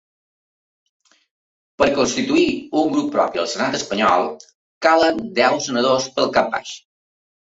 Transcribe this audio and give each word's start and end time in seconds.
Per 1.81 1.87
constituir 1.99 2.45
un 2.83 2.89
grup 2.95 3.11
propi 3.15 3.41
al 3.43 3.47
senat 3.51 3.77
espanyol 3.81 4.25
calen 4.87 5.21
deu 5.41 5.59
senadors 5.67 6.09
pel 6.17 6.33
cap 6.39 6.51
baix. 6.57 6.73